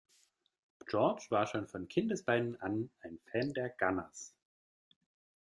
George 0.89 1.27
war 1.29 1.45
schon 1.45 1.67
von 1.67 1.87
Kindesbeinen 1.87 2.59
an 2.59 2.89
ein 3.01 3.19
Fan 3.31 3.53
der 3.53 3.69
Gunners. 3.69 4.33